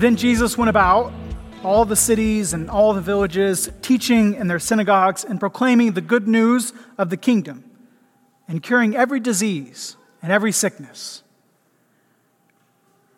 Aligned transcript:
Then 0.00 0.16
Jesus 0.16 0.56
went 0.56 0.70
about 0.70 1.12
all 1.62 1.84
the 1.84 1.94
cities 1.94 2.54
and 2.54 2.70
all 2.70 2.94
the 2.94 3.02
villages, 3.02 3.68
teaching 3.82 4.32
in 4.32 4.46
their 4.46 4.58
synagogues 4.58 5.24
and 5.24 5.38
proclaiming 5.38 5.92
the 5.92 6.00
good 6.00 6.26
news 6.26 6.72
of 6.96 7.10
the 7.10 7.18
kingdom 7.18 7.62
and 8.48 8.62
curing 8.62 8.96
every 8.96 9.20
disease 9.20 9.96
and 10.22 10.32
every 10.32 10.52
sickness. 10.52 11.22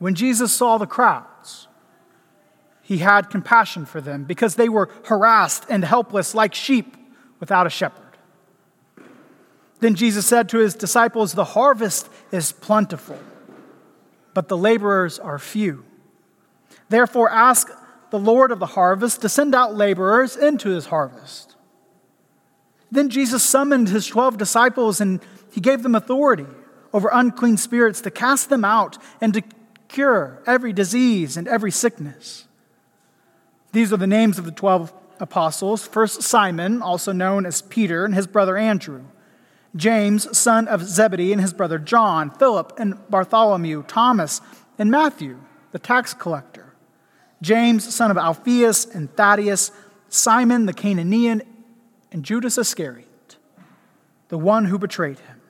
When 0.01 0.17
Jesus 0.17 0.53
saw 0.53 0.77
the 0.77 0.87
crowds, 0.87 1.69
he 2.83 2.99
had 2.99 3.31
compassion 3.31 3.87
for 3.87 4.01
them 4.01 4.25
because 4.25 4.57
they 4.57 4.69
were 4.69 4.91
harassed 5.05 5.65
and 5.69 5.85
helpless 5.85 6.35
like 6.35 6.53
sheep 6.53 6.97
without 7.39 7.65
a 7.65 7.71
shepherd. 7.71 8.19
Then 9.79 9.95
Jesus 9.95 10.27
said 10.27 10.49
to 10.49 10.59
his 10.59 10.75
disciples, 10.75 11.35
The 11.35 11.45
harvest 11.45 12.09
is 12.33 12.51
plentiful, 12.51 13.21
but 14.35 14.49
the 14.49 14.59
laborers 14.59 15.21
are 15.21 15.39
few. 15.39 15.85
Therefore, 16.89 17.31
ask 17.31 17.71
the 18.11 18.19
Lord 18.19 18.51
of 18.51 18.59
the 18.59 18.67
harvest 18.67 19.23
to 19.23 19.29
send 19.29 19.55
out 19.55 19.75
laborers 19.75 20.37
into 20.37 20.71
his 20.71 20.87
harvest. 20.87 21.57
Then 22.91 23.09
Jesus 23.09 23.43
summoned 23.43 23.89
his 23.89 24.07
12 24.07 24.37
disciples 24.37 25.01
and 25.01 25.21
he 25.51 25.61
gave 25.61 25.83
them 25.83 25.95
authority 25.95 26.47
over 26.93 27.09
unclean 27.11 27.57
spirits 27.57 28.03
to 28.03 28.11
cast 28.11 28.51
them 28.51 28.65
out 28.65 28.99
and 29.21 29.33
to 29.35 29.43
cure 29.89 30.43
every 30.47 30.73
disease 30.73 31.37
and 31.37 31.49
every 31.49 31.71
sickness. 31.71 32.47
These 33.73 33.93
are 33.93 33.97
the 33.97 34.07
names 34.07 34.39
of 34.39 34.45
the 34.45 34.53
12 34.53 34.93
apostles. 35.19 35.87
First, 35.87 36.23
Simon, 36.23 36.83
also 36.83 37.13
known 37.13 37.47
as 37.47 37.63
Peter, 37.63 38.05
and 38.05 38.15
his 38.15 38.27
brother 38.27 38.59
Andrew. 38.59 39.05
James, 39.75 40.37
son 40.37 40.69
of 40.69 40.83
Zebedee, 40.83 41.33
and 41.33 41.41
his 41.41 41.55
brother 41.55 41.79
John. 41.79 42.31
Philip 42.31 42.75
and 42.79 42.99
Bartholomew. 43.09 43.85
Thomas 43.85 44.43
and 44.79 44.91
Matthew, 44.91 45.39
the 45.73 45.79
tax 45.79 46.15
collector. 46.15 46.73
James, 47.41 47.93
son 47.93 48.11
of 48.11 48.17
Alphaeus 48.17 48.85
and 48.85 49.15
Thaddaeus, 49.17 49.73
Simon 50.09 50.67
the 50.67 50.73
Cananaean, 50.73 51.43
and 52.13 52.25
Judas 52.25 52.57
Iscariot, 52.57 53.37
the 54.29 54.39
one 54.39 54.67
who 54.67 54.79
betrayed 54.79 55.19
him. 55.19 55.41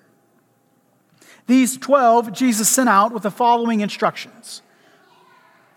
These 1.46 1.76
12 1.76 2.32
Jesus 2.32 2.68
sent 2.68 2.88
out 2.88 3.12
with 3.12 3.24
the 3.24 3.30
following 3.30 3.80
instructions 3.80 4.62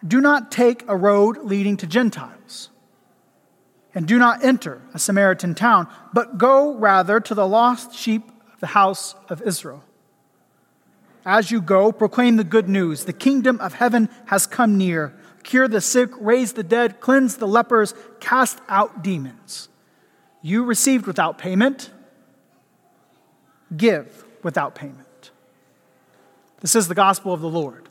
Do 0.08 0.22
not 0.22 0.52
take 0.52 0.88
a 0.88 0.96
road 0.96 1.40
leading 1.40 1.76
to 1.78 1.88
Gentiles, 1.88 2.70
and 3.94 4.08
do 4.08 4.18
not 4.18 4.44
enter 4.44 4.82
a 4.94 5.00
Samaritan 5.00 5.56
town, 5.56 5.88
but 6.14 6.38
go 6.38 6.76
rather 6.76 7.20
to 7.20 7.34
the 7.34 7.48
lost 7.48 7.94
sheep 7.94 8.30
of 8.54 8.60
the 8.60 8.68
house 8.68 9.16
of 9.28 9.42
Israel. 9.42 9.84
As 11.26 11.50
you 11.50 11.60
go, 11.60 11.92
proclaim 11.92 12.36
the 12.38 12.44
good 12.44 12.70
news 12.70 13.06
the 13.06 13.14
kingdom 13.14 13.60
of 13.60 13.74
heaven 13.74 14.10
has 14.28 14.46
come 14.46 14.78
near 14.78 15.14
cure 15.46 15.68
the 15.68 15.80
sick, 15.80 16.10
raise 16.20 16.54
the 16.54 16.64
dead, 16.64 17.00
cleanse 17.00 17.38
the 17.38 17.48
lepers, 17.48 17.94
cast 18.20 18.60
out 18.68 19.04
demons. 19.04 19.70
You 20.42 20.64
received 20.64 21.06
without 21.08 21.38
payment, 21.38 21.92
give 23.76 24.26
without 24.44 24.76
payment. 24.76 25.32
This 26.62 26.76
is 26.76 26.88
the 26.88 26.96
gospel 26.96 27.32
of 27.32 27.42
the 27.42 27.50
Lord. 27.50 27.88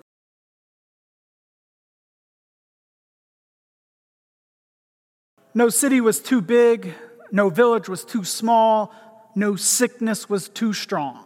No 5.55 5.69
city 5.69 6.01
was 6.01 6.19
too 6.19 6.41
big, 6.43 6.95
no 7.31 7.49
village 7.49 7.89
was 7.89 8.05
too 8.05 8.25
small, 8.25 8.93
no 9.37 9.55
sickness 9.55 10.29
was 10.29 10.49
too 10.49 10.73
strong. 10.73 11.24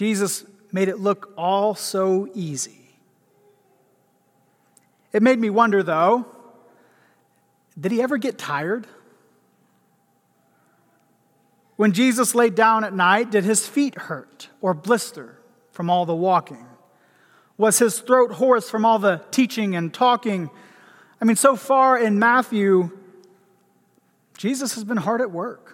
Jesus 0.00 0.46
made 0.72 0.88
it 0.88 0.98
look 0.98 1.30
all 1.36 1.74
so 1.74 2.26
easy. 2.32 2.88
It 5.12 5.22
made 5.22 5.38
me 5.38 5.50
wonder, 5.50 5.82
though, 5.82 6.24
did 7.78 7.92
he 7.92 8.00
ever 8.00 8.16
get 8.16 8.38
tired? 8.38 8.86
When 11.76 11.92
Jesus 11.92 12.34
laid 12.34 12.54
down 12.54 12.82
at 12.82 12.94
night, 12.94 13.30
did 13.30 13.44
his 13.44 13.68
feet 13.68 13.94
hurt 13.94 14.48
or 14.62 14.72
blister 14.72 15.38
from 15.70 15.90
all 15.90 16.06
the 16.06 16.14
walking? 16.14 16.64
Was 17.58 17.78
his 17.78 17.98
throat 17.98 18.32
hoarse 18.32 18.70
from 18.70 18.86
all 18.86 18.98
the 18.98 19.20
teaching 19.30 19.76
and 19.76 19.92
talking? 19.92 20.48
I 21.20 21.26
mean, 21.26 21.36
so 21.36 21.56
far 21.56 21.98
in 21.98 22.18
Matthew, 22.18 22.98
Jesus 24.38 24.76
has 24.76 24.84
been 24.84 24.96
hard 24.96 25.20
at 25.20 25.30
work 25.30 25.70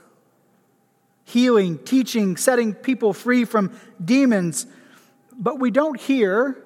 healing, 1.26 1.76
teaching, 1.78 2.36
setting 2.36 2.72
people 2.72 3.12
free 3.12 3.44
from 3.44 3.76
demons, 4.02 4.66
but 5.36 5.58
we 5.58 5.72
don't 5.72 6.00
hear 6.00 6.56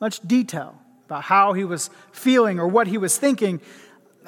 much 0.00 0.20
detail 0.26 0.76
about 1.06 1.22
how 1.22 1.52
he 1.52 1.64
was 1.64 1.88
feeling 2.10 2.58
or 2.58 2.66
what 2.66 2.88
he 2.88 2.98
was 2.98 3.16
thinking. 3.16 3.60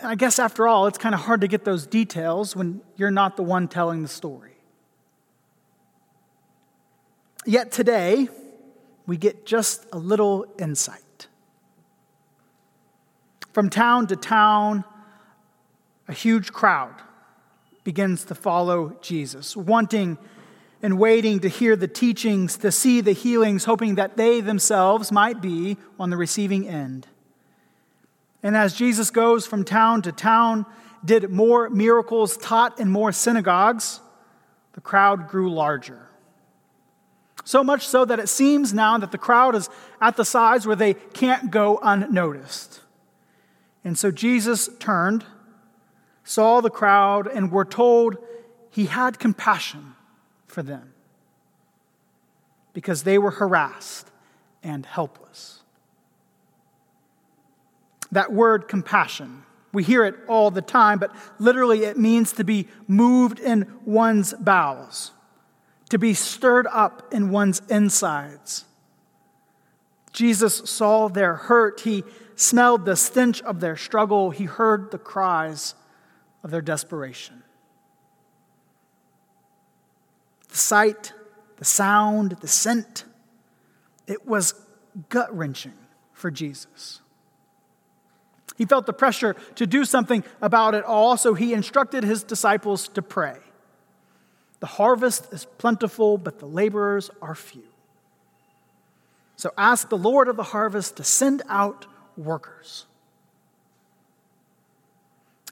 I 0.03 0.15
guess 0.15 0.39
after 0.39 0.69
all, 0.69 0.87
it's 0.87 0.97
kind 0.97 1.15
of 1.15 1.23
hard 1.23 1.41
to 1.41 1.49
get 1.49 1.65
those 1.65 1.89
details 1.89 2.55
when 2.55 2.81
you're 2.97 3.11
not 3.11 3.37
the 3.37 3.43
one 3.43 3.67
telling 3.67 4.03
the 4.03 4.09
story. 4.09 4.53
Yet 7.45 7.73
today, 7.73 8.29
we 9.07 9.17
get 9.17 9.45
just 9.45 9.87
a 9.93 9.99
little 9.99 10.47
insight. 10.57 11.27
From 13.53 13.71
town 13.71 14.07
to 14.07 14.17
town, 14.17 14.85
a 16.07 16.13
huge 16.13 16.53
crowd 16.53 16.95
begins 17.87 18.25
to 18.25 18.35
follow 18.35 18.97
Jesus, 19.01 19.57
wanting 19.57 20.19
and 20.83 20.99
waiting 20.99 21.39
to 21.39 21.49
hear 21.49 21.77
the 21.77 21.87
teachings, 21.87 22.57
to 22.57 22.73
see 22.73 23.01
the 23.01 23.13
healings, 23.13 23.65
hoping 23.65 23.95
that 23.95 24.17
they 24.17 24.41
themselves 24.41 25.13
might 25.13 25.41
be 25.41 25.77
on 25.97 26.11
the 26.11 26.17
receiving 26.17 26.69
end. 26.69 27.07
And 28.43 28.57
as 28.57 28.75
Jesus 28.75 29.13
goes 29.13 29.47
from 29.47 29.65
town 29.65 30.03
to 30.03 30.11
town, 30.11 30.67
did 31.05 31.31
more 31.31 31.71
miracles, 31.71 32.37
taught 32.37 32.81
in 32.81 32.91
more 32.91 33.13
synagogues, 33.13 34.01
the 34.73 34.81
crowd 34.81 35.29
grew 35.29 35.49
larger. 35.49 36.09
So 37.45 37.63
much 37.63 37.87
so 37.87 38.05
that 38.05 38.19
it 38.19 38.29
seems 38.29 38.75
now 38.75 38.99
that 38.99 39.13
the 39.13 39.19
crowd 39.19 39.55
is 39.55 39.71
at 40.01 40.17
the 40.17 40.25
size 40.25 40.67
where 40.67 40.75
they 40.75 40.95
can't 40.95 41.53
go 41.53 41.79
unnoticed. 41.81 42.81
And 43.85 43.97
so 43.97 44.11
Jesus 44.11 44.69
turned, 44.81 45.25
saw 46.27 46.61
the 46.61 46.71
crowd, 46.71 47.29
and 47.29 47.53
we're 47.53 47.65
told 47.65 48.17
he 48.69 48.87
had 48.87 49.19
compassion 49.19 49.95
for 50.47 50.63
them 50.63 50.93
because 52.75 53.05
they 53.05 53.17
were 53.17 53.31
harassed 53.31 54.11
and 54.63 54.85
helpless. 54.85 55.63
That 58.11 58.33
word 58.33 58.67
compassion, 58.67 59.45
we 59.73 59.85
hear 59.85 60.05
it 60.05 60.17
all 60.27 60.51
the 60.51 60.61
time, 60.63 60.99
but 60.99 61.15
literally 61.39 61.85
it 61.85 61.97
means 61.97 62.33
to 62.33 62.45
be 62.45 62.67
moved 62.89 63.39
in 63.39 63.73
one's 63.85 64.35
bowels, 64.35 65.13
to 65.91 65.99
be 65.99 66.13
stirred 66.13 66.67
up 66.73 67.15
in 67.15 67.31
one's 67.31 67.63
insides. 67.71 68.65
Jesus 70.13 70.69
saw 70.69 71.09
their 71.09 71.37
hurt. 71.37 71.81
He 71.83 72.03
smelled 72.35 72.85
the 72.85 72.97
stench 72.97 73.43
of 73.43 73.61
their 73.61 73.77
struggle. 73.77 74.31
He 74.31 74.45
heard 74.45 74.91
the 74.91 74.99
cries 74.99 75.75
of 76.47 76.53
their 76.53 76.63
desperation. 76.63 77.43
The 80.49 80.57
sight, 80.57 81.13
the 81.57 81.65
sound, 81.65 82.37
the 82.41 82.47
scent, 82.47 83.05
it 84.07 84.25
was 84.29 84.55
gut 85.09 85.37
wrenching 85.37 85.75
for 86.13 86.31
Jesus. 86.31 87.01
He 88.57 88.65
felt 88.65 88.87
the 88.87 88.93
pressure 88.93 89.35
to 89.57 89.67
do 89.67 89.85
something 89.85 90.23
about 90.41 90.77
it 90.77 90.85
all, 90.85 91.17
so 91.17 91.35
he 91.35 91.53
instructed 91.53 92.05
his 92.05 92.23
disciples 92.23 92.87
to 92.91 93.03
pray. 93.03 93.39
The 94.61 94.67
harvest 94.67 95.33
is 95.33 95.49
plentiful, 95.59 96.17
but 96.17 96.39
the 96.39 96.47
laborers 96.47 97.11
are 97.21 97.35
few. 97.35 97.67
So 99.35 99.51
ask 99.59 99.89
the 99.89 99.99
Lord 99.99 100.29
of 100.29 100.37
the 100.37 100.45
harvest 100.45 100.95
to 100.99 101.03
send 101.03 101.43
out 101.49 101.87
workers. 102.17 102.86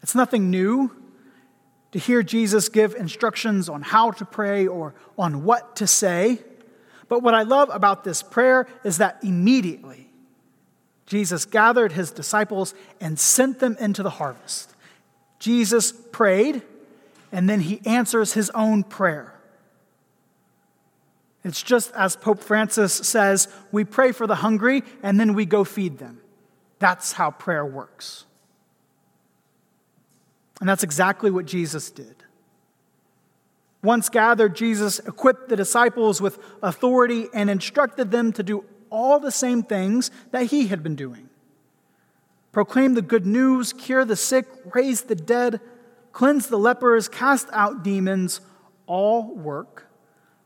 It's 0.04 0.14
nothing 0.14 0.50
new 0.50 0.94
to 1.92 1.98
hear 1.98 2.22
Jesus 2.22 2.68
give 2.68 2.94
instructions 2.94 3.70
on 3.70 3.80
how 3.80 4.10
to 4.10 4.26
pray 4.26 4.66
or 4.66 4.94
on 5.16 5.44
what 5.44 5.76
to 5.76 5.86
say. 5.86 6.40
But 7.08 7.22
what 7.22 7.32
I 7.32 7.44
love 7.44 7.70
about 7.72 8.04
this 8.04 8.22
prayer 8.22 8.66
is 8.84 8.98
that 8.98 9.24
immediately 9.24 10.10
Jesus 11.06 11.46
gathered 11.46 11.92
his 11.92 12.10
disciples 12.10 12.74
and 13.00 13.18
sent 13.18 13.60
them 13.60 13.78
into 13.80 14.02
the 14.02 14.10
harvest. 14.10 14.74
Jesus 15.38 15.90
prayed, 16.12 16.60
and 17.32 17.48
then 17.48 17.60
he 17.60 17.80
answers 17.86 18.34
his 18.34 18.50
own 18.50 18.82
prayer. 18.84 19.32
It's 21.42 21.62
just 21.62 21.90
as 21.94 22.14
Pope 22.14 22.40
Francis 22.40 22.92
says 22.92 23.48
we 23.72 23.84
pray 23.84 24.12
for 24.12 24.26
the 24.26 24.34
hungry 24.34 24.82
and 25.02 25.18
then 25.18 25.32
we 25.32 25.46
go 25.46 25.64
feed 25.64 25.96
them. 25.96 26.20
That's 26.78 27.12
how 27.12 27.30
prayer 27.30 27.64
works. 27.64 28.26
And 30.60 30.68
that's 30.68 30.82
exactly 30.82 31.30
what 31.30 31.46
Jesus 31.46 31.90
did. 31.90 32.16
Once 33.82 34.08
gathered, 34.08 34.56
Jesus 34.56 34.98
equipped 35.00 35.48
the 35.48 35.56
disciples 35.56 36.20
with 36.20 36.38
authority 36.62 37.28
and 37.34 37.50
instructed 37.50 38.10
them 38.10 38.32
to 38.32 38.42
do 38.42 38.64
all 38.88 39.20
the 39.20 39.32
same 39.32 39.62
things 39.62 40.10
that 40.30 40.46
he 40.46 40.68
had 40.68 40.82
been 40.82 40.94
doing 40.94 41.28
proclaim 42.54 42.94
the 42.94 43.02
good 43.02 43.26
news, 43.26 43.72
cure 43.72 44.04
the 44.04 44.16
sick, 44.16 44.46
raise 44.72 45.02
the 45.02 45.16
dead, 45.16 45.60
cleanse 46.12 46.46
the 46.46 46.56
lepers, 46.56 47.08
cast 47.08 47.48
out 47.52 47.82
demons, 47.82 48.40
all 48.86 49.34
work 49.34 49.88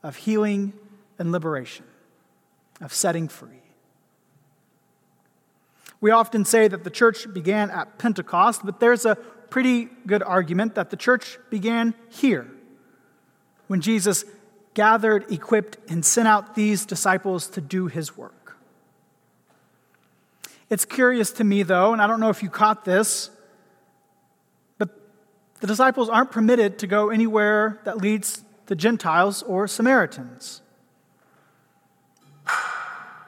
of 0.02 0.16
healing 0.16 0.72
and 1.18 1.30
liberation, 1.30 1.84
of 2.80 2.94
setting 2.94 3.28
free. 3.28 3.62
We 6.00 6.10
often 6.10 6.44
say 6.44 6.66
that 6.66 6.82
the 6.82 6.90
church 6.90 7.32
began 7.32 7.70
at 7.70 7.98
Pentecost, 7.98 8.64
but 8.64 8.80
there's 8.80 9.04
a 9.04 9.18
pretty 9.50 9.88
good 10.06 10.22
argument 10.22 10.74
that 10.74 10.90
the 10.90 10.96
church 10.96 11.38
began 11.50 11.94
here 12.10 12.50
when 13.66 13.80
Jesus 13.80 14.24
gathered, 14.74 15.30
equipped, 15.30 15.76
and 15.88 16.04
sent 16.04 16.28
out 16.28 16.54
these 16.54 16.86
disciples 16.86 17.48
to 17.48 17.60
do 17.60 17.86
his 17.86 18.16
work. 18.16 18.56
It's 20.70 20.84
curious 20.84 21.32
to 21.32 21.44
me, 21.44 21.62
though, 21.62 21.92
and 21.92 22.02
I 22.02 22.06
don't 22.06 22.20
know 22.20 22.28
if 22.28 22.42
you 22.42 22.50
caught 22.50 22.84
this, 22.84 23.30
but 24.76 24.90
the 25.60 25.66
disciples 25.66 26.08
aren't 26.08 26.30
permitted 26.30 26.78
to 26.80 26.86
go 26.86 27.10
anywhere 27.10 27.80
that 27.84 27.98
leads 27.98 28.44
to 28.66 28.76
Gentiles 28.76 29.42
or 29.42 29.66
Samaritans. 29.66 30.62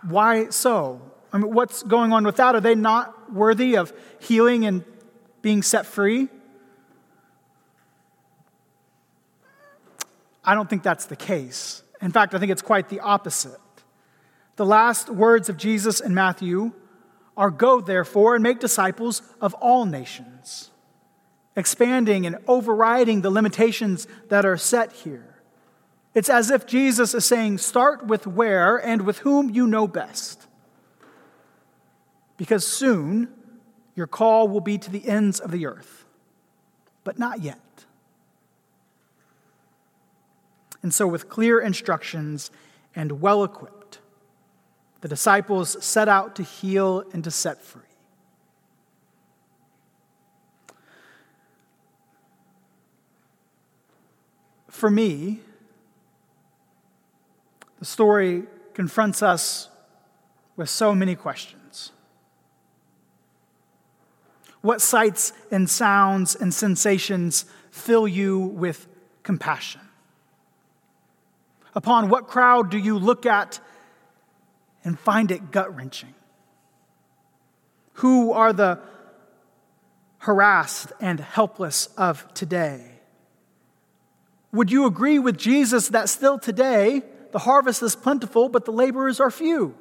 Why 0.02 0.50
so? 0.50 1.00
I 1.32 1.38
mean, 1.38 1.52
what's 1.52 1.82
going 1.82 2.12
on 2.12 2.24
with 2.24 2.36
that? 2.36 2.54
Are 2.54 2.60
they 2.60 2.74
not 2.74 3.32
worthy 3.32 3.76
of 3.76 3.92
healing 4.18 4.66
and 4.66 4.84
being 5.42 5.62
set 5.62 5.86
free? 5.86 6.28
I 10.44 10.54
don't 10.54 10.68
think 10.68 10.82
that's 10.82 11.06
the 11.06 11.16
case. 11.16 11.82
In 12.00 12.12
fact, 12.12 12.34
I 12.34 12.38
think 12.38 12.50
it's 12.50 12.62
quite 12.62 12.88
the 12.88 13.00
opposite. 13.00 13.60
The 14.56 14.66
last 14.66 15.08
words 15.08 15.48
of 15.48 15.56
Jesus 15.56 16.00
in 16.00 16.14
Matthew 16.14 16.72
are 17.36 17.50
Go, 17.50 17.80
therefore, 17.80 18.34
and 18.34 18.42
make 18.42 18.60
disciples 18.60 19.22
of 19.40 19.54
all 19.54 19.86
nations, 19.86 20.70
expanding 21.56 22.26
and 22.26 22.36
overriding 22.46 23.22
the 23.22 23.30
limitations 23.30 24.06
that 24.28 24.44
are 24.44 24.56
set 24.56 24.92
here. 24.92 25.30
It's 26.14 26.28
as 26.28 26.50
if 26.50 26.66
Jesus 26.66 27.14
is 27.14 27.24
saying, 27.24 27.58
Start 27.58 28.06
with 28.06 28.26
where 28.26 28.76
and 28.76 29.02
with 29.02 29.18
whom 29.18 29.50
you 29.50 29.66
know 29.66 29.86
best. 29.86 30.46
Because 32.36 32.66
soon 32.66 33.28
your 33.94 34.06
call 34.06 34.48
will 34.48 34.60
be 34.60 34.78
to 34.78 34.90
the 34.90 35.06
ends 35.06 35.40
of 35.40 35.50
the 35.50 35.66
earth, 35.66 36.04
but 37.04 37.18
not 37.18 37.40
yet. 37.40 37.60
And 40.82 40.94
so, 40.94 41.06
with 41.06 41.28
clear 41.28 41.60
instructions 41.60 42.50
and 42.94 43.20
well 43.20 43.44
equipped, 43.44 43.98
the 45.00 45.08
disciples 45.08 45.82
set 45.84 46.08
out 46.08 46.36
to 46.36 46.42
heal 46.42 47.04
and 47.12 47.22
to 47.24 47.30
set 47.30 47.62
free. 47.62 47.82
For 54.68 54.90
me, 54.90 55.40
the 57.78 57.84
story 57.84 58.44
confronts 58.72 59.22
us 59.22 59.68
with 60.56 60.70
so 60.70 60.94
many 60.94 61.14
questions. 61.14 61.59
What 64.62 64.80
sights 64.80 65.32
and 65.50 65.68
sounds 65.68 66.34
and 66.34 66.52
sensations 66.52 67.46
fill 67.70 68.06
you 68.06 68.38
with 68.38 68.86
compassion? 69.22 69.80
Upon 71.74 72.08
what 72.08 72.26
crowd 72.26 72.70
do 72.70 72.78
you 72.78 72.98
look 72.98 73.24
at 73.26 73.60
and 74.84 74.98
find 74.98 75.30
it 75.30 75.50
gut 75.50 75.74
wrenching? 75.74 76.14
Who 77.94 78.32
are 78.32 78.52
the 78.52 78.80
harassed 80.18 80.92
and 81.00 81.20
helpless 81.20 81.86
of 81.96 82.32
today? 82.34 83.00
Would 84.52 84.70
you 84.70 84.86
agree 84.86 85.18
with 85.18 85.38
Jesus 85.38 85.88
that 85.88 86.08
still 86.08 86.38
today 86.38 87.02
the 87.32 87.38
harvest 87.40 87.82
is 87.82 87.94
plentiful, 87.94 88.48
but 88.48 88.64
the 88.64 88.72
laborers 88.72 89.20
are 89.20 89.30
few? 89.30 89.74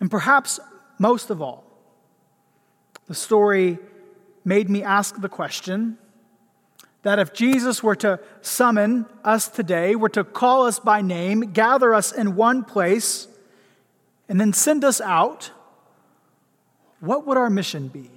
And 0.00 0.10
perhaps 0.10 0.58
most 1.02 1.30
of 1.30 1.42
all, 1.42 1.64
the 3.08 3.14
story 3.14 3.80
made 4.44 4.70
me 4.70 4.84
ask 4.84 5.20
the 5.20 5.28
question 5.28 5.98
that 7.02 7.18
if 7.18 7.32
Jesus 7.32 7.82
were 7.82 7.96
to 7.96 8.20
summon 8.40 9.06
us 9.24 9.48
today, 9.48 9.96
were 9.96 10.08
to 10.10 10.22
call 10.22 10.64
us 10.64 10.78
by 10.78 11.02
name, 11.02 11.52
gather 11.52 11.92
us 11.92 12.12
in 12.12 12.36
one 12.36 12.62
place, 12.62 13.26
and 14.28 14.40
then 14.40 14.52
send 14.52 14.84
us 14.84 15.00
out, 15.00 15.50
what 17.00 17.26
would 17.26 17.36
our 17.36 17.50
mission 17.50 17.88
be? 17.88 18.08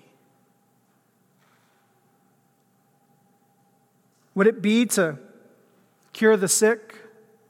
Would 4.35 4.45
it 4.45 4.61
be 4.61 4.85
to 4.85 5.17
cure 6.13 6.37
the 6.37 6.47
sick, 6.47 6.99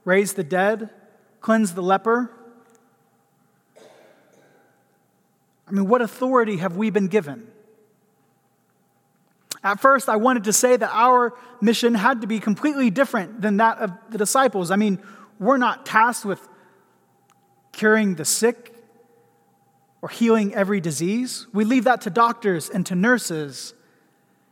raise 0.06 0.32
the 0.34 0.46
dead, 0.46 0.92
cleanse 1.42 1.74
the 1.74 1.84
leper? 1.84 2.32
I 5.68 5.72
mean, 5.72 5.88
what 5.88 6.02
authority 6.02 6.58
have 6.58 6.78
we 6.78 6.90
been 6.90 7.08
given? 7.08 7.48
At 9.64 9.80
first, 9.80 10.10
I 10.10 10.18
wanted 10.18 10.44
to 10.44 10.54
say 10.54 10.76
that 10.76 10.92
our 10.94 11.34
mission 11.60 11.96
had 11.96 12.22
to 12.22 12.28
be 12.28 12.40
completely 12.40 12.92
different 12.92 13.42
than 13.42 13.58
that 13.58 13.80
of 13.80 13.92
the 14.12 14.20
disciples. 14.20 14.70
I 14.70 14.76
mean, 14.76 15.02
we're 15.40 15.58
not 15.58 15.86
tasked 15.88 16.24
with 16.24 16.48
curing 17.72 18.16
the 18.16 18.26
sick 18.26 18.76
or 20.04 20.10
healing 20.10 20.54
every 20.54 20.80
disease. 20.80 21.48
We 21.52 21.66
leave 21.66 21.86
that 21.86 22.02
to 22.02 22.12
doctors 22.12 22.70
and 22.70 22.86
to 22.86 22.96
nurses. 22.96 23.74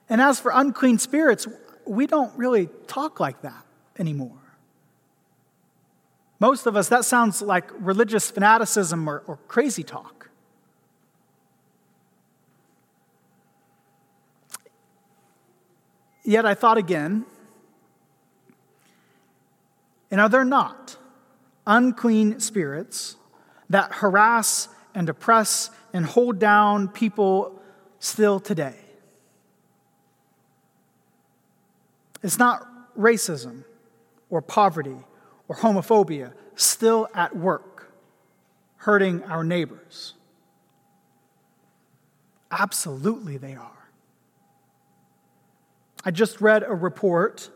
And 0.10 0.19
as 0.19 0.39
for 0.39 0.51
unclean 0.54 0.98
spirits, 0.98 1.48
we 1.86 2.07
don't 2.07 2.36
really 2.36 2.69
talk 2.88 3.19
like 3.19 3.44
that 3.44 3.65
anymore. 4.00 4.39
Most 6.39 6.65
of 6.65 6.75
us, 6.75 6.89
that 6.89 7.06
sounds 7.06 7.42
like 7.42 7.69
religious 7.77 8.31
fanaticism 8.31 9.07
or, 9.07 9.24
or 9.27 9.38
crazy 9.48 9.83
talk. 9.83 10.23
Yet 16.24 16.46
I 16.46 16.53
thought 16.53 16.77
again, 16.77 17.25
and 20.10 20.22
are 20.22 20.30
there 20.30 20.46
not 20.46 20.98
unclean 21.68 22.39
spirits 22.39 23.18
that 23.70 23.96
harass 23.96 24.70
and 24.96 25.10
oppress 25.10 25.70
and 25.92 26.06
hold 26.06 26.39
down 26.39 26.88
people 26.88 27.60
still 28.00 28.39
today? 28.39 28.75
It's 32.22 32.39
not 32.39 32.65
racism 32.98 33.65
or 34.30 34.42
poverty 34.42 34.96
or 35.48 35.58
homophobia 35.58 36.34
still 36.56 37.10
at 37.13 37.36
work, 37.36 37.92
hurting 38.77 39.24
our 39.24 39.44
neighbors. 39.44 40.13
Absolutely, 42.50 43.38
they 43.38 43.56
are. 43.56 43.83
I 46.05 46.12
just 46.12 46.41
read 46.41 46.63
a 46.63 46.75
report 46.75 47.50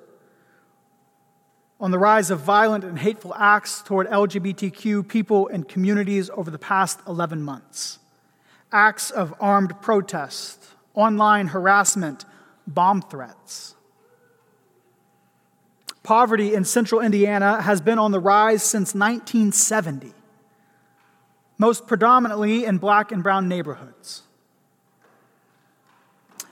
on 1.80 1.92
the 1.92 2.00
rise 2.00 2.32
of 2.32 2.39
violent 2.39 2.84
and 2.84 2.98
hateful 2.98 3.36
acts 3.36 3.82
toward 3.82 4.08
LGBTQ 4.08 5.08
people 5.08 5.48
and 5.48 5.68
communities 5.68 6.30
over 6.34 6.50
the 6.50 6.58
past 6.58 7.00
11 7.08 7.42
months. 7.42 8.00
Acts 8.72 9.12
of 9.12 9.34
armed 9.39 9.80
protest, 9.82 10.63
online 10.94 11.48
harassment, 11.48 12.25
bomb 12.66 13.01
threats. 13.01 13.75
Poverty 16.04 16.54
in 16.54 16.63
central 16.63 17.01
Indiana 17.01 17.62
has 17.62 17.82
been 17.82 18.00
on 18.00 18.12
the 18.12 18.20
rise 18.20 18.63
since 18.63 18.96
1970, 18.96 20.13
most 21.58 21.86
predominantly 21.86 22.63
in 22.63 22.77
black 22.77 23.12
and 23.12 23.22
brown 23.22 23.50
neighborhoods. 23.50 24.24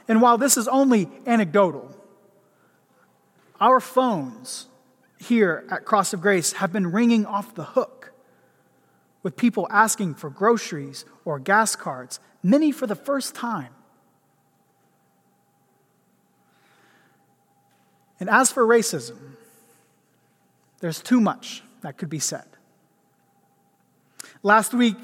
And 0.08 0.22
while 0.22 0.38
this 0.38 0.58
is 0.58 0.68
only 0.68 1.10
anecdotal, 1.26 1.96
our 3.60 3.80
phones 3.80 4.68
here 5.18 5.66
at 5.70 5.86
Cross 5.86 6.14
of 6.14 6.22
Grace 6.22 6.54
have 6.54 6.72
been 6.72 6.92
ringing 6.92 7.26
off 7.26 7.56
the 7.56 7.64
hook 7.64 8.12
with 9.24 9.36
people 9.36 9.68
asking 9.72 10.14
for 10.14 10.30
groceries 10.30 11.06
or 11.24 11.40
gas 11.40 11.76
cards, 11.76 12.20
many 12.44 12.72
for 12.72 12.86
the 12.86 12.96
first 12.96 13.34
time. 13.34 13.74
And 18.20 18.30
as 18.30 18.52
for 18.52 18.66
racism, 18.66 19.18
there's 20.80 21.02
too 21.02 21.20
much 21.20 21.64
that 21.82 21.98
could 21.98 22.10
be 22.10 22.20
said. 22.20 22.46
Last 24.44 24.74
week, 24.74 24.98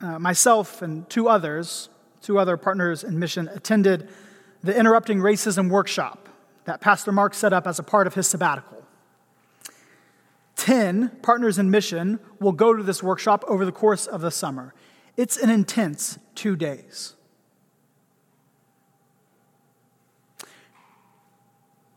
uh, 0.00 0.18
myself 0.18 0.82
and 0.82 1.08
two 1.10 1.28
others 1.28 1.88
two 2.22 2.38
other 2.38 2.56
partners 2.56 3.04
in 3.04 3.18
mission 3.18 3.48
attended 3.48 4.08
the 4.62 4.76
Interrupting 4.76 5.18
Racism 5.18 5.68
workshop 5.68 6.28
that 6.64 6.80
Pastor 6.80 7.12
Mark 7.12 7.34
set 7.34 7.52
up 7.52 7.66
as 7.66 7.78
a 7.78 7.82
part 7.82 8.06
of 8.06 8.14
his 8.14 8.28
sabbatical. 8.28 8.82
10 10.56 11.10
partners 11.22 11.58
in 11.58 11.70
mission 11.70 12.20
will 12.38 12.52
go 12.52 12.72
to 12.72 12.82
this 12.82 13.02
workshop 13.02 13.44
over 13.48 13.64
the 13.64 13.72
course 13.72 14.06
of 14.06 14.20
the 14.20 14.30
summer. 14.30 14.72
It's 15.16 15.36
an 15.36 15.50
intense 15.50 16.18
two 16.34 16.54
days. 16.54 17.14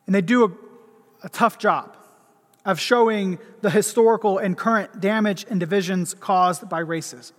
And 0.08 0.16
they 0.16 0.22
do 0.22 0.46
a, 0.46 0.52
a 1.24 1.30
tough 1.30 1.60
job 1.60 1.96
of 2.66 2.80
showing 2.80 3.38
the 3.62 3.70
historical 3.70 4.40
and 4.40 4.58
current 4.58 5.00
damage 5.00 5.46
and 5.50 5.60
divisions 5.60 6.16
caused 6.16 6.68
by 6.68 6.82
racism. 6.82 7.34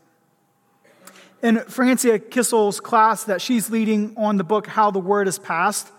In 1.42 1.60
Francia 1.64 2.18
Kissel's 2.18 2.80
class 2.80 3.24
that 3.24 3.42
she's 3.42 3.70
leading 3.70 4.16
on 4.16 4.36
the 4.38 4.44
book 4.44 4.66
How 4.66 4.90
the 4.90 4.98
Word 4.98 5.28
is 5.28 5.38
Passed, 5.38 5.92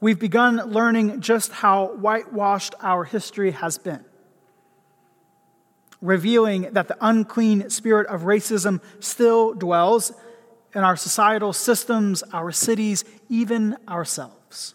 we've 0.00 0.18
begun 0.18 0.56
learning 0.56 1.20
just 1.20 1.52
how 1.52 1.88
whitewashed 1.88 2.74
our 2.80 3.04
history 3.04 3.50
has 3.50 3.76
been, 3.76 4.04
revealing 6.00 6.72
that 6.72 6.88
the 6.88 6.96
unclean 7.00 7.68
spirit 7.68 8.06
of 8.06 8.22
racism 8.22 8.80
still 9.00 9.52
dwells 9.52 10.12
in 10.74 10.82
our 10.82 10.96
societal 10.96 11.52
systems, 11.52 12.22
our 12.32 12.50
cities, 12.50 13.04
even 13.28 13.76
ourselves. 13.86 14.74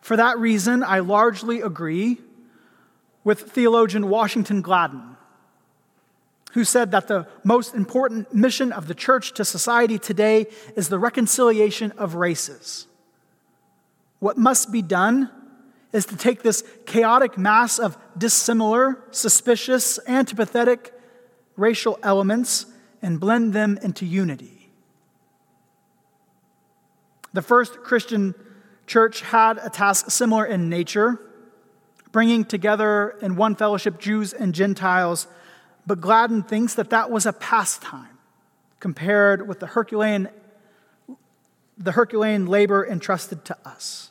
For 0.00 0.16
that 0.16 0.38
reason, 0.38 0.82
I 0.82 0.98
largely 0.98 1.60
agree 1.60 2.18
with 3.22 3.52
theologian 3.52 4.08
Washington 4.08 4.62
Gladden, 4.62 5.09
who 6.52 6.64
said 6.64 6.90
that 6.90 7.08
the 7.08 7.26
most 7.44 7.74
important 7.74 8.34
mission 8.34 8.72
of 8.72 8.88
the 8.88 8.94
church 8.94 9.32
to 9.34 9.44
society 9.44 9.98
today 9.98 10.46
is 10.76 10.88
the 10.88 10.98
reconciliation 10.98 11.92
of 11.92 12.14
races. 12.14 12.86
What 14.18 14.36
must 14.36 14.72
be 14.72 14.82
done 14.82 15.30
is 15.92 16.06
to 16.06 16.16
take 16.16 16.42
this 16.42 16.62
chaotic 16.86 17.38
mass 17.38 17.78
of 17.78 17.96
dissimilar, 18.16 19.02
suspicious, 19.10 19.98
antipathetic 20.06 20.90
racial 21.56 21.98
elements 22.02 22.66
and 23.02 23.18
blend 23.18 23.52
them 23.52 23.78
into 23.82 24.06
unity. 24.06 24.70
The 27.32 27.42
first 27.42 27.78
Christian 27.82 28.34
church 28.86 29.20
had 29.20 29.58
a 29.58 29.70
task 29.70 30.10
similar 30.10 30.44
in 30.44 30.68
nature, 30.68 31.20
bringing 32.12 32.44
together 32.44 33.16
in 33.22 33.36
one 33.36 33.54
fellowship 33.54 34.00
Jews 34.00 34.32
and 34.32 34.52
Gentiles, 34.52 35.28
but 35.86 36.00
Gladden 36.00 36.42
thinks 36.42 36.74
that 36.74 36.90
that 36.90 37.10
was 37.10 37.26
a 37.26 37.32
pastime 37.32 38.18
compared 38.78 39.46
with 39.46 39.60
the 39.60 39.66
Herculean, 39.66 40.28
the 41.76 41.92
Herculean 41.92 42.46
labor 42.46 42.86
entrusted 42.86 43.44
to 43.46 43.56
us. 43.64 44.10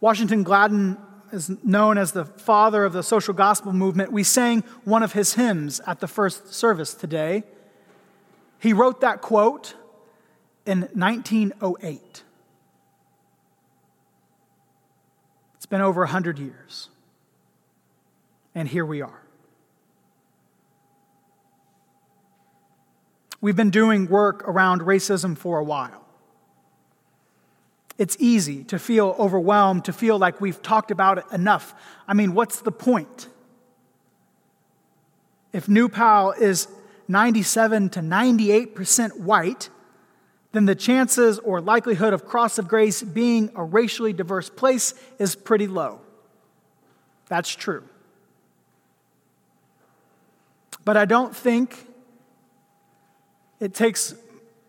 Washington 0.00 0.42
Gladden 0.42 0.98
is 1.32 1.50
known 1.64 1.96
as 1.96 2.12
the 2.12 2.24
father 2.24 2.84
of 2.84 2.92
the 2.92 3.02
social 3.02 3.32
gospel 3.32 3.72
movement. 3.72 4.12
We 4.12 4.22
sang 4.22 4.62
one 4.84 5.02
of 5.02 5.12
his 5.12 5.34
hymns 5.34 5.80
at 5.86 6.00
the 6.00 6.08
first 6.08 6.52
service 6.52 6.92
today. 6.92 7.44
He 8.58 8.72
wrote 8.72 9.00
that 9.00 9.22
quote 9.22 9.74
in 10.66 10.82
1908. 10.92 12.22
It's 15.54 15.66
been 15.66 15.80
over 15.80 16.02
100 16.02 16.38
years. 16.38 16.88
And 18.54 18.68
here 18.68 18.84
we 18.84 19.02
are. 19.02 19.22
We've 23.40 23.56
been 23.56 23.70
doing 23.70 24.08
work 24.08 24.46
around 24.48 24.82
racism 24.82 25.36
for 25.36 25.58
a 25.58 25.64
while. 25.64 26.02
It's 27.98 28.16
easy 28.20 28.64
to 28.64 28.78
feel 28.78 29.16
overwhelmed, 29.18 29.84
to 29.86 29.92
feel 29.92 30.18
like 30.18 30.40
we've 30.40 30.62
talked 30.62 30.90
about 30.90 31.18
it 31.18 31.24
enough. 31.32 31.74
I 32.06 32.14
mean, 32.14 32.34
what's 32.34 32.60
the 32.60 32.72
point? 32.72 33.28
If 35.52 35.68
New 35.68 35.88
Pal 35.88 36.32
is 36.32 36.68
97 37.08 37.90
to 37.90 38.00
98% 38.00 39.20
white, 39.20 39.70
then 40.52 40.66
the 40.66 40.74
chances 40.74 41.38
or 41.40 41.60
likelihood 41.60 42.12
of 42.12 42.24
Cross 42.24 42.58
of 42.58 42.68
Grace 42.68 43.02
being 43.02 43.50
a 43.54 43.64
racially 43.64 44.12
diverse 44.12 44.48
place 44.48 44.94
is 45.18 45.34
pretty 45.34 45.66
low. 45.66 46.00
That's 47.28 47.50
true. 47.50 47.84
But 50.84 50.96
I 50.96 51.04
don't 51.04 51.34
think 51.34 51.86
it 53.60 53.74
takes 53.74 54.14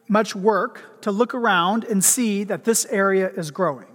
much 0.08 0.36
work 0.36 1.01
to 1.01 1.12
look 1.12 1.34
around 1.34 1.84
and 1.84 2.03
see 2.03 2.43
that 2.43 2.63
this 2.63 2.86
area 2.86 3.29
is 3.29 3.51
growing 3.51 3.88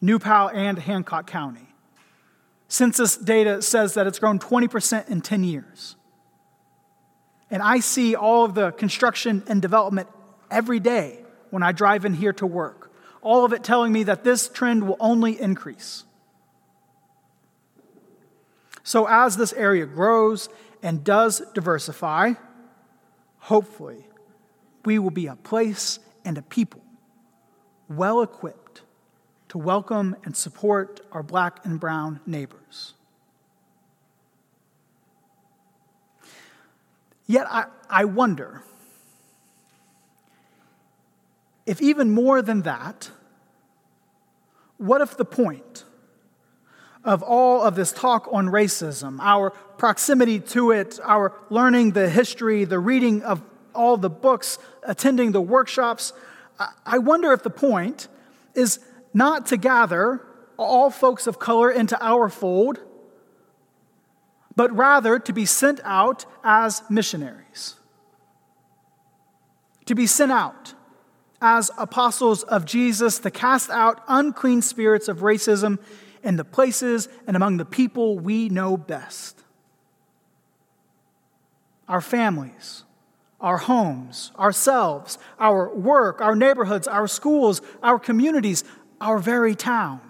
New 0.00 0.18
Pal 0.18 0.48
and 0.48 0.78
Hancock 0.78 1.26
County. 1.26 1.68
Census 2.68 3.16
data 3.16 3.62
says 3.62 3.94
that 3.94 4.06
it's 4.06 4.18
grown 4.18 4.38
20% 4.38 5.08
in 5.08 5.20
10 5.20 5.44
years. 5.44 5.96
And 7.50 7.62
I 7.62 7.80
see 7.80 8.14
all 8.14 8.44
of 8.44 8.54
the 8.54 8.72
construction 8.72 9.44
and 9.46 9.62
development 9.62 10.08
every 10.50 10.80
day 10.80 11.20
when 11.50 11.62
I 11.62 11.72
drive 11.72 12.04
in 12.04 12.14
here 12.14 12.32
to 12.34 12.46
work. 12.46 12.92
All 13.22 13.44
of 13.44 13.52
it 13.52 13.62
telling 13.62 13.92
me 13.92 14.02
that 14.04 14.24
this 14.24 14.48
trend 14.48 14.86
will 14.86 14.96
only 14.98 15.40
increase. 15.40 16.04
So, 18.82 19.06
as 19.08 19.36
this 19.36 19.52
area 19.52 19.84
grows 19.84 20.48
and 20.86 21.02
does 21.02 21.42
diversify, 21.52 22.34
hopefully, 23.38 24.06
we 24.84 25.00
will 25.00 25.10
be 25.10 25.26
a 25.26 25.34
place 25.34 25.98
and 26.24 26.38
a 26.38 26.42
people 26.42 26.80
well 27.88 28.22
equipped 28.22 28.82
to 29.48 29.58
welcome 29.58 30.14
and 30.24 30.36
support 30.36 31.00
our 31.10 31.24
black 31.24 31.58
and 31.64 31.80
brown 31.80 32.20
neighbors. 32.24 32.94
Yet, 37.26 37.48
I, 37.50 37.64
I 37.90 38.04
wonder 38.04 38.62
if 41.66 41.82
even 41.82 42.12
more 42.12 42.42
than 42.42 42.62
that, 42.62 43.10
what 44.78 45.00
if 45.00 45.16
the 45.16 45.24
point 45.24 45.82
of 47.06 47.22
all 47.22 47.62
of 47.62 47.76
this 47.76 47.92
talk 47.92 48.28
on 48.32 48.48
racism, 48.48 49.18
our 49.20 49.50
proximity 49.78 50.40
to 50.40 50.72
it, 50.72 50.98
our 51.02 51.32
learning 51.48 51.92
the 51.92 52.10
history, 52.10 52.64
the 52.64 52.80
reading 52.80 53.22
of 53.22 53.42
all 53.74 53.96
the 53.96 54.10
books, 54.10 54.58
attending 54.82 55.32
the 55.32 55.40
workshops, 55.40 56.12
I 56.84 56.98
wonder 56.98 57.32
if 57.32 57.42
the 57.42 57.50
point 57.50 58.08
is 58.54 58.80
not 59.14 59.46
to 59.46 59.56
gather 59.56 60.20
all 60.56 60.90
folks 60.90 61.26
of 61.26 61.38
color 61.38 61.70
into 61.70 62.02
our 62.02 62.28
fold, 62.28 62.80
but 64.54 64.74
rather 64.74 65.18
to 65.18 65.32
be 65.32 65.44
sent 65.44 65.80
out 65.84 66.24
as 66.42 66.82
missionaries. 66.88 67.76
To 69.84 69.94
be 69.94 70.06
sent 70.06 70.32
out 70.32 70.74
as 71.42 71.70
apostles 71.76 72.42
of 72.44 72.64
Jesus 72.64 73.18
to 73.18 73.30
cast 73.30 73.68
out 73.68 74.02
unclean 74.08 74.62
spirits 74.62 75.08
of 75.08 75.18
racism 75.18 75.78
in 76.26 76.36
the 76.36 76.44
places 76.44 77.08
and 77.26 77.36
among 77.36 77.56
the 77.56 77.64
people 77.64 78.18
we 78.18 78.48
know 78.48 78.76
best. 78.76 79.44
Our 81.88 82.00
families, 82.00 82.82
our 83.40 83.58
homes, 83.58 84.32
ourselves, 84.36 85.18
our 85.38 85.72
work, 85.72 86.20
our 86.20 86.34
neighborhoods, 86.34 86.88
our 86.88 87.06
schools, 87.06 87.62
our 87.80 88.00
communities, 88.00 88.64
our 89.00 89.18
very 89.18 89.54
town. 89.54 90.00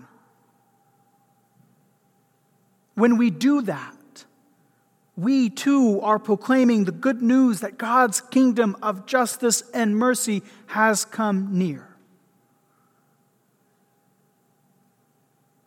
When 2.94 3.18
we 3.18 3.28
do 3.28 3.60
that, 3.62 4.24
we 5.16 5.50
too 5.50 6.00
are 6.00 6.18
proclaiming 6.18 6.84
the 6.84 6.92
good 6.92 7.20
news 7.20 7.60
that 7.60 7.76
God's 7.76 8.22
kingdom 8.22 8.74
of 8.82 9.04
justice 9.04 9.62
and 9.74 9.96
mercy 9.96 10.42
has 10.68 11.04
come 11.04 11.58
near. 11.58 11.95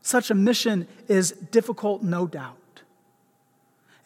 Such 0.10 0.32
a 0.32 0.34
mission 0.34 0.88
is 1.08 1.34
difficult, 1.52 2.02
no 2.02 2.26
doubt. 2.26 2.82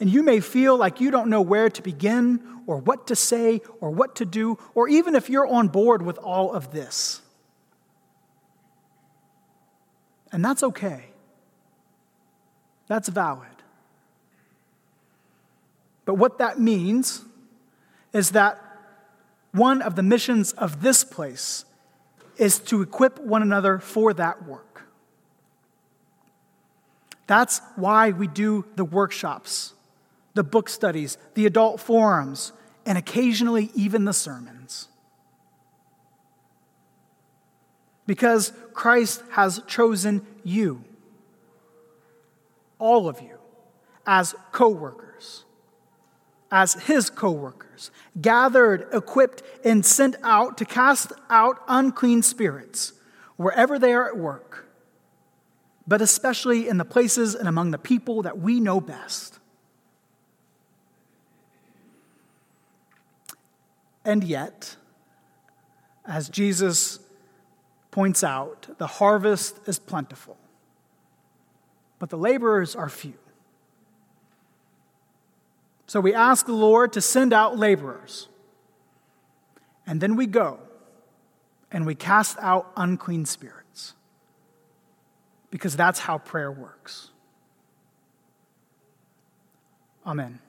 And 0.02 0.10
you 0.10 0.22
may 0.22 0.42
feel 0.42 0.76
like 0.76 1.00
you 1.00 1.12
don't 1.12 1.30
know 1.30 1.40
where 1.40 1.70
to 1.70 1.82
begin, 1.82 2.42
or 2.68 2.76
what 2.76 3.08
to 3.08 3.16
say, 3.16 3.62
or 3.80 3.90
what 3.90 4.18
to 4.18 4.26
do, 4.26 4.58
or 4.76 4.90
even 4.90 5.16
if 5.16 5.30
you're 5.30 5.48
on 5.48 5.70
board 5.70 6.02
with 6.02 6.18
all 6.18 6.52
of 6.52 6.74
this. 6.74 7.22
And 10.34 10.44
that's 10.44 10.62
okay, 10.62 11.06
that's 12.88 13.08
valid. 13.08 13.48
But 16.04 16.16
what 16.16 16.38
that 16.40 16.60
means 16.60 17.24
is 18.12 18.32
that 18.32 18.60
one 19.54 19.82
of 19.82 19.96
the 19.96 20.04
missions 20.04 20.52
of 20.52 20.82
this 20.82 21.06
place 21.06 21.64
is 22.36 22.60
to 22.60 22.82
equip 22.82 23.22
one 23.22 23.42
another 23.42 23.80
for 23.80 24.14
that 24.16 24.46
work. 24.46 24.73
That's 27.28 27.62
why 27.76 28.12
we 28.12 28.28
do 28.28 28.66
the 28.76 28.86
workshops, 28.86 29.74
the 30.34 30.44
book 30.44 30.70
studies, 30.70 31.18
the 31.36 31.46
adult 31.46 31.80
forums, 31.80 32.52
and 32.86 32.98
occasionally 32.98 33.72
even 33.76 34.06
the 34.06 34.14
sermons. 34.14 34.90
because 38.06 38.54
Christ 38.74 39.24
has 39.32 39.62
chosen 39.68 40.26
you, 40.44 40.84
all 42.80 43.08
of 43.08 43.22
you, 43.22 43.38
as 44.06 44.36
co 44.52 44.70
workers, 44.70 45.46
as 46.52 46.74
his 46.74 47.10
co 47.10 47.32
workers, 47.32 47.92
gathered, 48.20 48.88
equipped, 48.92 49.44
and 49.64 49.86
sent 49.86 50.16
out 50.24 50.58
to 50.58 50.66
cast 50.66 51.14
out 51.30 51.62
unclean 51.68 52.22
spirits 52.22 52.94
wherever 53.38 53.80
they 53.80 53.94
are 53.94 54.08
at 54.08 54.18
work, 54.18 54.63
but 55.88 56.02
especially 56.02 56.68
in 56.68 56.78
the 56.78 56.86
places 56.86 57.36
and 57.36 57.48
among 57.48 57.72
the 57.72 57.78
people 57.78 58.22
that 58.22 58.40
we 58.40 58.60
know 58.60 58.80
best. 58.80 59.40
And 64.06 64.24
yet, 64.24 64.76
as 66.06 66.30
Jesus 66.30 67.00
points 67.92 68.24
out, 68.24 68.68
the 68.78 68.88
harvest 68.88 69.60
is 69.68 69.80
plentiful, 69.80 70.38
but 72.00 72.10
the 72.10 72.18
laborers 72.18 72.76
are 72.76 72.90
few. 72.90 73.14
So 75.88 76.00
we 76.00 76.14
ask 76.14 76.46
the 76.46 76.54
Lord 76.54 76.94
to 76.94 77.02
send 77.02 77.34
out 77.34 77.58
laborers. 77.58 78.28
And 79.86 80.02
then 80.02 80.16
we 80.16 80.26
go 80.26 80.60
and 81.72 81.86
we 81.86 81.94
cast 81.94 82.38
out 82.40 82.72
unclean 82.76 83.26
spirits. 83.26 83.63
Because 85.54 85.76
that's 85.76 86.00
how 86.00 86.18
prayer 86.18 86.52
works. 86.52 87.12
Amen. 90.04 90.40